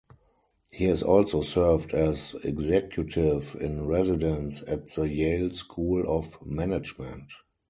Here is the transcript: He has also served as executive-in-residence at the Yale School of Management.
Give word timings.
He 0.71 0.85
has 0.85 1.03
also 1.03 1.41
served 1.41 1.93
as 1.93 2.35
executive-in-residence 2.43 4.63
at 4.63 4.87
the 4.87 5.07
Yale 5.07 5.51
School 5.51 6.09
of 6.17 6.43
Management. 6.43 7.31